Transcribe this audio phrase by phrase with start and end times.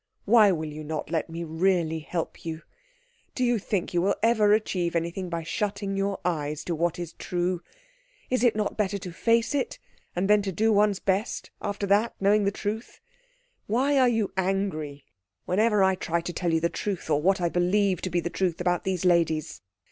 [0.25, 2.63] Why will you not let me really help you?
[3.35, 7.13] Do you think you will ever achieve anything by shutting your eyes to what is
[7.13, 7.61] true?
[8.27, 9.77] Is it not better to face it,
[10.15, 12.99] and then to do one's best after that, knowing the truth?
[13.67, 15.05] Why are you angry
[15.45, 18.31] whenever I try to tell you the truth, or what I believe to be the
[18.31, 19.61] truth about these ladies?